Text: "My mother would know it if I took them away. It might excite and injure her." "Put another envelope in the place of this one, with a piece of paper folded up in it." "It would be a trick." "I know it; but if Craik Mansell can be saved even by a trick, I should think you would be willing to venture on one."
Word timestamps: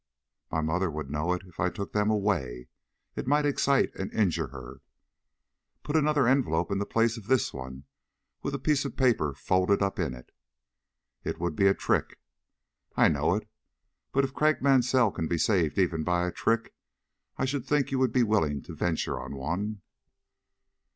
"My 0.51 0.61
mother 0.61 0.89
would 0.89 1.11
know 1.11 1.31
it 1.33 1.43
if 1.45 1.59
I 1.59 1.69
took 1.69 1.93
them 1.93 2.09
away. 2.09 2.69
It 3.15 3.27
might 3.27 3.45
excite 3.45 3.93
and 3.93 4.11
injure 4.11 4.47
her." 4.47 4.81
"Put 5.83 5.95
another 5.95 6.27
envelope 6.27 6.71
in 6.71 6.79
the 6.79 6.87
place 6.87 7.17
of 7.17 7.27
this 7.27 7.53
one, 7.53 7.83
with 8.41 8.55
a 8.55 8.57
piece 8.57 8.83
of 8.83 8.97
paper 8.97 9.35
folded 9.35 9.83
up 9.83 9.99
in 9.99 10.15
it." 10.15 10.31
"It 11.23 11.39
would 11.39 11.55
be 11.55 11.67
a 11.67 11.75
trick." 11.75 12.19
"I 12.97 13.09
know 13.09 13.35
it; 13.35 13.47
but 14.11 14.23
if 14.23 14.33
Craik 14.33 14.59
Mansell 14.59 15.11
can 15.11 15.27
be 15.27 15.37
saved 15.37 15.77
even 15.77 16.03
by 16.03 16.25
a 16.27 16.31
trick, 16.31 16.73
I 17.37 17.45
should 17.45 17.67
think 17.67 17.91
you 17.91 17.99
would 17.99 18.11
be 18.11 18.23
willing 18.23 18.63
to 18.63 18.73
venture 18.75 19.19
on 19.19 19.35
one." 19.35 19.83